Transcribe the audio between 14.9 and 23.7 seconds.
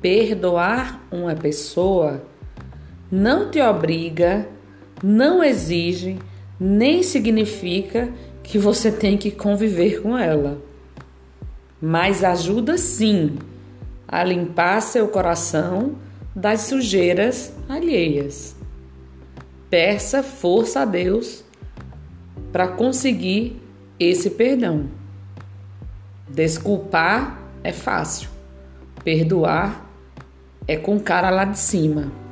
coração das sujeiras alheias. Peça força a Deus para conseguir